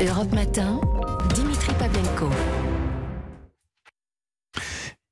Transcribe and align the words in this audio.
Europe 0.00 0.32
Matin, 0.32 0.80
Dimitri 1.36 1.72
Pavlenko. 1.78 2.28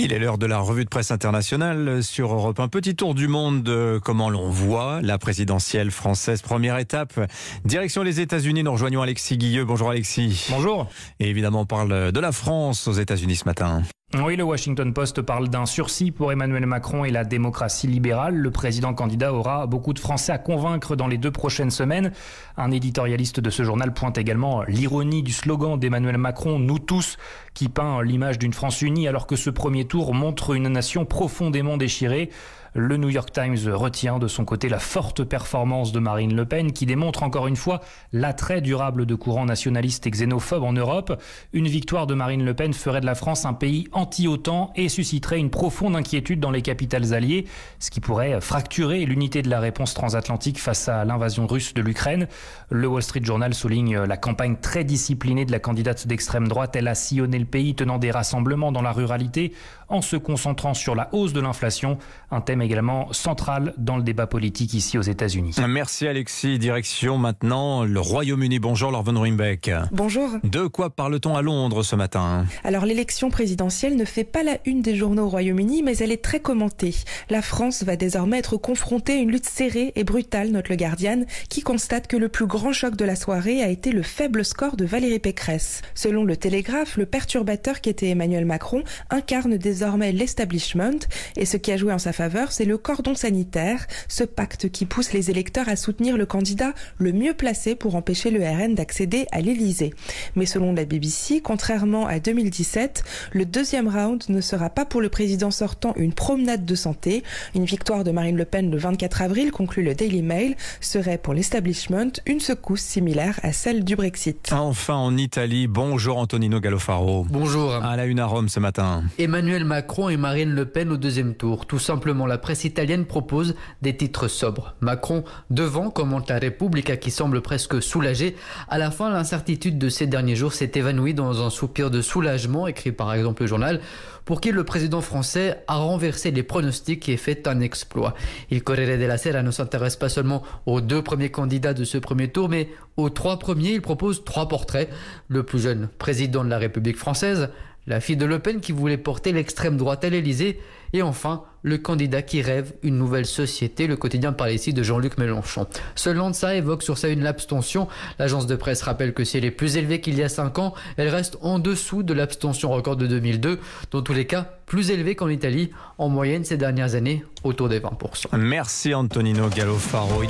Il 0.00 0.12
est 0.12 0.18
l'heure 0.18 0.36
de 0.36 0.46
la 0.46 0.58
revue 0.58 0.84
de 0.84 0.88
presse 0.88 1.12
internationale 1.12 2.02
sur 2.02 2.34
Europe. 2.34 2.58
Un 2.58 2.66
petit 2.66 2.96
tour 2.96 3.14
du 3.14 3.28
monde 3.28 3.62
de 3.62 4.00
comment 4.02 4.30
l'on 4.30 4.50
voit 4.50 5.00
la 5.00 5.16
présidentielle 5.16 5.92
française. 5.92 6.42
Première 6.42 6.78
étape, 6.78 7.20
direction 7.64 8.02
les 8.02 8.20
États-Unis. 8.20 8.64
Nous 8.64 8.72
rejoignons 8.72 9.00
Alexis 9.00 9.38
Guilleux. 9.38 9.64
Bonjour 9.64 9.90
Alexis. 9.90 10.48
Bonjour. 10.50 10.88
Et 11.20 11.30
évidemment, 11.30 11.60
on 11.60 11.66
parle 11.66 12.10
de 12.10 12.20
la 12.20 12.32
France 12.32 12.88
aux 12.88 12.94
États-Unis 12.94 13.36
ce 13.36 13.44
matin. 13.44 13.82
Oui, 14.22 14.36
le 14.36 14.44
Washington 14.44 14.92
Post 14.92 15.22
parle 15.22 15.48
d'un 15.48 15.66
sursis 15.66 16.12
pour 16.12 16.30
Emmanuel 16.30 16.66
Macron 16.66 17.04
et 17.04 17.10
la 17.10 17.24
démocratie 17.24 17.88
libérale. 17.88 18.36
Le 18.36 18.50
président 18.52 18.94
candidat 18.94 19.32
aura 19.32 19.66
beaucoup 19.66 19.92
de 19.92 19.98
Français 19.98 20.30
à 20.30 20.38
convaincre 20.38 20.94
dans 20.94 21.08
les 21.08 21.18
deux 21.18 21.32
prochaines 21.32 21.72
semaines. 21.72 22.12
Un 22.56 22.70
éditorialiste 22.70 23.40
de 23.40 23.50
ce 23.50 23.64
journal 23.64 23.92
pointe 23.92 24.16
également 24.16 24.62
l'ironie 24.68 25.24
du 25.24 25.32
slogan 25.32 25.76
d'Emmanuel 25.80 26.18
Macron, 26.18 26.60
Nous 26.60 26.78
tous, 26.78 27.16
qui 27.54 27.68
peint 27.68 28.02
l'image 28.02 28.38
d'une 28.38 28.52
France 28.52 28.82
unie 28.82 29.08
alors 29.08 29.26
que 29.26 29.34
ce 29.34 29.50
premier 29.50 29.84
tour 29.84 30.14
montre 30.14 30.54
une 30.54 30.68
nation 30.68 31.04
profondément 31.04 31.76
déchirée. 31.76 32.30
Le 32.76 32.96
New 32.96 33.08
York 33.08 33.30
Times 33.30 33.72
retient 33.72 34.18
de 34.18 34.26
son 34.26 34.44
côté 34.44 34.68
la 34.68 34.80
forte 34.80 35.22
performance 35.22 35.92
de 35.92 36.00
Marine 36.00 36.34
Le 36.34 36.44
Pen 36.44 36.72
qui 36.72 36.86
démontre 36.86 37.22
encore 37.22 37.46
une 37.46 37.54
fois 37.54 37.80
l'attrait 38.12 38.60
durable 38.60 39.06
de 39.06 39.14
courants 39.14 39.44
nationalistes 39.44 40.08
et 40.08 40.10
xénophobes 40.10 40.64
en 40.64 40.72
Europe. 40.72 41.22
Une 41.52 41.68
victoire 41.68 42.08
de 42.08 42.14
Marine 42.14 42.44
Le 42.44 42.52
Pen 42.52 42.74
ferait 42.74 43.00
de 43.00 43.06
la 43.06 43.14
France 43.14 43.44
un 43.44 43.52
pays 43.52 43.86
anti-OTAN 43.92 44.72
et 44.74 44.88
susciterait 44.88 45.38
une 45.38 45.50
profonde 45.50 45.94
inquiétude 45.94 46.40
dans 46.40 46.50
les 46.50 46.62
capitales 46.62 47.14
alliées, 47.14 47.44
ce 47.78 47.92
qui 47.92 48.00
pourrait 48.00 48.40
fracturer 48.40 49.04
l'unité 49.04 49.42
de 49.42 49.50
la 49.50 49.60
réponse 49.60 49.94
transatlantique 49.94 50.58
face 50.58 50.88
à 50.88 51.04
l'invasion 51.04 51.46
russe 51.46 51.74
de 51.74 51.80
l'Ukraine. 51.80 52.26
Le 52.70 52.88
Wall 52.88 53.04
Street 53.04 53.22
Journal 53.22 53.54
souligne 53.54 54.00
la 54.00 54.16
campagne 54.16 54.56
très 54.60 54.82
disciplinée 54.82 55.44
de 55.44 55.52
la 55.52 55.60
candidate 55.60 56.08
d'extrême 56.08 56.48
droite. 56.48 56.74
Elle 56.74 56.88
a 56.88 56.96
sillonné 56.96 57.38
le 57.38 57.44
pays 57.44 57.76
tenant 57.76 57.98
des 57.98 58.10
rassemblements 58.10 58.72
dans 58.72 58.82
la 58.82 58.90
ruralité 58.90 59.52
en 59.94 60.02
se 60.02 60.16
concentrant 60.16 60.74
sur 60.74 60.96
la 60.96 61.08
hausse 61.12 61.32
de 61.32 61.40
l'inflation, 61.40 61.98
un 62.32 62.40
thème 62.40 62.60
également 62.60 63.12
central 63.12 63.74
dans 63.78 63.96
le 63.96 64.02
débat 64.02 64.26
politique 64.26 64.74
ici 64.74 64.98
aux 64.98 65.02
États-Unis. 65.02 65.54
Merci 65.68 66.08
Alexis. 66.08 66.58
Direction 66.58 67.16
maintenant 67.16 67.84
le 67.84 68.00
Royaume-Uni. 68.00 68.58
Bonjour 68.58 68.90
Lorven 68.90 69.16
Rimbeck. 69.16 69.70
Bonjour. 69.92 70.30
De 70.42 70.66
quoi 70.66 70.90
parle-t-on 70.90 71.36
à 71.36 71.42
Londres 71.42 71.84
ce 71.84 71.94
matin? 71.94 72.44
Alors 72.64 72.86
l'élection 72.86 73.30
présidentielle 73.30 73.96
ne 73.96 74.04
fait 74.04 74.24
pas 74.24 74.42
la 74.42 74.58
une 74.64 74.82
des 74.82 74.96
journaux 74.96 75.26
au 75.26 75.28
Royaume-Uni, 75.28 75.84
mais 75.84 75.96
elle 75.98 76.10
est 76.10 76.24
très 76.24 76.40
commentée. 76.40 76.96
La 77.30 77.40
France 77.40 77.84
va 77.84 77.94
désormais 77.94 78.38
être 78.38 78.56
confrontée 78.56 79.12
à 79.12 79.16
une 79.18 79.30
lutte 79.30 79.48
serrée 79.48 79.92
et 79.94 80.02
brutale, 80.02 80.50
note 80.50 80.70
le 80.70 80.76
Guardian, 80.76 81.22
qui 81.48 81.62
constate 81.62 82.08
que 82.08 82.16
le 82.16 82.28
plus 82.28 82.46
grand 82.46 82.72
choc 82.72 82.96
de 82.96 83.04
la 83.04 83.14
soirée 83.14 83.62
a 83.62 83.68
été 83.68 83.92
le 83.92 84.02
faible 84.02 84.44
score 84.44 84.76
de 84.76 84.84
Valérie 84.84 85.20
Pécresse. 85.20 85.82
Selon 85.94 86.24
le 86.24 86.36
Télégraphe, 86.36 86.96
le 86.96 87.06
perturbateur 87.06 87.80
qui 87.80 87.90
était 87.90 88.08
Emmanuel 88.08 88.44
Macron 88.44 88.82
incarne 89.10 89.56
désormais 89.56 89.83
l'establishment, 90.12 91.06
et 91.36 91.44
ce 91.44 91.56
qui 91.56 91.72
a 91.72 91.76
joué 91.76 91.92
en 91.92 91.98
sa 91.98 92.12
faveur, 92.12 92.52
c'est 92.52 92.64
le 92.64 92.78
cordon 92.78 93.14
sanitaire, 93.14 93.86
ce 94.08 94.24
pacte 94.24 94.70
qui 94.70 94.86
pousse 94.86 95.12
les 95.12 95.30
électeurs 95.30 95.68
à 95.68 95.76
soutenir 95.76 96.16
le 96.16 96.26
candidat 96.26 96.72
le 96.98 97.12
mieux 97.12 97.34
placé 97.34 97.74
pour 97.74 97.94
empêcher 97.94 98.30
le 98.30 98.42
RN 98.42 98.74
d'accéder 98.74 99.26
à 99.32 99.40
l'Élysée. 99.40 99.92
Mais 100.36 100.46
selon 100.46 100.72
la 100.72 100.84
BBC, 100.84 101.40
contrairement 101.42 102.06
à 102.06 102.18
2017, 102.18 103.04
le 103.32 103.44
deuxième 103.44 103.88
round 103.88 104.22
ne 104.28 104.40
sera 104.40 104.70
pas 104.70 104.84
pour 104.84 105.00
le 105.00 105.08
président 105.08 105.50
sortant 105.50 105.92
une 105.96 106.12
promenade 106.12 106.64
de 106.64 106.74
santé. 106.74 107.22
Une 107.54 107.64
victoire 107.64 108.04
de 108.04 108.10
Marine 108.10 108.36
Le 108.36 108.44
Pen 108.44 108.70
le 108.70 108.78
24 108.78 109.22
avril, 109.22 109.50
conclut 109.52 109.82
le 109.82 109.94
Daily 109.94 110.22
Mail, 110.22 110.56
serait 110.80 111.18
pour 111.18 111.34
l'establishment 111.34 112.12
une 112.26 112.40
secousse 112.40 112.82
similaire 112.82 113.38
à 113.42 113.52
celle 113.52 113.84
du 113.84 113.96
Brexit. 113.96 114.50
Enfin 114.52 114.94
en 114.94 115.16
Italie, 115.16 115.66
bonjour 115.66 116.18
Antonino 116.18 116.60
Gallofaro. 116.60 117.26
Bonjour. 117.30 117.74
À 117.74 117.96
la 117.96 118.06
une 118.06 118.20
à 118.20 118.26
Rome 118.26 118.48
ce 118.48 118.60
matin. 118.60 119.04
Emmanuel 119.18 119.63
Macron 119.64 120.08
et 120.08 120.16
Marine 120.16 120.50
Le 120.50 120.66
Pen 120.66 120.92
au 120.92 120.96
deuxième 120.96 121.34
tour. 121.34 121.66
Tout 121.66 121.78
simplement, 121.78 122.26
la 122.26 122.38
presse 122.38 122.64
italienne 122.64 123.04
propose 123.04 123.54
des 123.82 123.96
titres 123.96 124.28
sobres. 124.28 124.74
Macron 124.80 125.24
devant, 125.50 125.90
commente 125.90 126.30
la 126.30 126.38
Repubblica 126.38 126.96
qui 126.96 127.10
semble 127.10 127.40
presque 127.40 127.82
soulagé. 127.82 128.36
À 128.68 128.78
la 128.78 128.90
fin, 128.90 129.10
l'incertitude 129.10 129.78
de 129.78 129.88
ces 129.88 130.06
derniers 130.06 130.36
jours 130.36 130.52
s'est 130.52 130.72
évanouie 130.74 131.14
dans 131.14 131.44
un 131.44 131.50
soupir 131.50 131.90
de 131.90 132.02
soulagement, 132.02 132.66
écrit 132.66 132.92
par 132.92 133.12
exemple 133.12 133.42
le 133.42 133.48
journal, 133.48 133.80
pour 134.24 134.40
qui 134.40 134.52
le 134.52 134.64
président 134.64 135.00
français 135.00 135.62
a 135.66 135.76
renversé 135.76 136.30
les 136.30 136.42
pronostics 136.42 137.08
et 137.08 137.16
fait 137.16 137.46
un 137.46 137.60
exploit. 137.60 138.14
Il 138.50 138.62
Corriere 138.62 138.98
della 138.98 139.18
Sera 139.18 139.42
ne 139.42 139.50
s'intéresse 139.50 139.96
pas 139.96 140.08
seulement 140.08 140.42
aux 140.66 140.80
deux 140.80 141.02
premiers 141.02 141.30
candidats 141.30 141.74
de 141.74 141.84
ce 141.84 141.98
premier 141.98 142.28
tour, 142.28 142.48
mais 142.48 142.68
aux 142.96 143.10
trois 143.10 143.38
premiers. 143.38 143.72
Il 143.72 143.82
propose 143.82 144.24
trois 144.24 144.48
portraits. 144.48 144.88
Le 145.28 145.42
plus 145.42 145.60
jeune 145.60 145.88
président 145.98 146.44
de 146.44 146.50
la 146.50 146.58
République 146.58 146.96
française, 146.96 147.50
la 147.86 148.00
fille 148.00 148.16
de 148.16 148.24
Le 148.24 148.38
Pen 148.38 148.60
qui 148.60 148.72
voulait 148.72 148.96
porter 148.96 149.32
l'extrême 149.32 149.76
droite 149.76 150.04
à 150.04 150.10
l'Élysée, 150.10 150.60
et 150.92 151.02
enfin 151.02 151.42
le 151.62 151.78
candidat 151.78 152.22
qui 152.22 152.42
rêve 152.42 152.74
une 152.82 152.98
nouvelle 152.98 153.26
société, 153.26 153.86
le 153.86 153.96
quotidien 153.96 154.32
parle 154.32 154.52
ici 154.52 154.72
de 154.72 154.82
Jean-Luc 154.82 155.18
Mélenchon. 155.18 155.66
Ce 155.94 156.32
ça 156.32 156.54
évoque 156.54 156.82
sur 156.82 156.98
sa 156.98 157.08
une 157.08 157.22
l'abstention. 157.22 157.88
L'agence 158.18 158.46
de 158.46 158.54
presse 158.54 158.82
rappelle 158.82 159.14
que 159.14 159.24
si 159.24 159.38
elle 159.38 159.44
est 159.44 159.50
plus 159.50 159.76
élevée 159.76 160.00
qu'il 160.00 160.16
y 160.16 160.22
a 160.22 160.28
5 160.28 160.58
ans, 160.58 160.74
elle 160.96 161.08
reste 161.08 161.38
en 161.40 161.58
dessous 161.58 162.02
de 162.02 162.12
l'abstention 162.12 162.70
record 162.70 162.96
de 162.96 163.06
2002, 163.06 163.58
dans 163.90 164.02
tous 164.02 164.12
les 164.12 164.26
cas 164.26 164.46
plus 164.66 164.90
élevée 164.90 165.14
qu'en 165.14 165.28
Italie, 165.28 165.70
en 165.98 166.08
moyenne 166.08 166.44
ces 166.44 166.56
dernières 166.56 166.94
années, 166.94 167.24
autour 167.42 167.68
des 167.68 167.80
20%. 167.80 168.36
Merci 168.36 168.94
Antonino 168.94 169.48
Gallofaro. 169.48 170.22